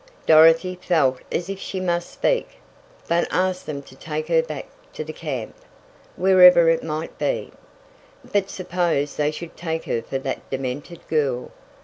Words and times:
Dorothy 0.25 0.79
felt 0.81 1.19
as 1.31 1.47
if 1.47 1.59
she 1.59 1.79
must 1.79 2.09
speak 2.09 2.49
must 3.07 3.27
ask 3.31 3.65
them 3.67 3.83
to 3.83 3.95
take 3.95 4.29
her 4.29 4.41
back 4.41 4.65
to 4.93 5.03
the 5.03 5.13
camp, 5.13 5.53
wherever 6.15 6.69
it 6.69 6.83
might 6.83 7.19
be. 7.19 7.51
But 8.31 8.49
suppose 8.49 9.15
they 9.15 9.29
should 9.29 9.55
take 9.55 9.83
her 9.83 10.01
for 10.01 10.17
that 10.17 10.49
demented 10.49 11.07
girl? 11.07 11.51